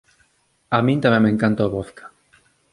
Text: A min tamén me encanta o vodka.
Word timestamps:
A 0.75 0.77
min 0.85 0.99
tamén 1.03 1.23
me 1.23 1.33
encanta 1.33 1.67
o 1.67 1.71
vodka. 1.75 2.05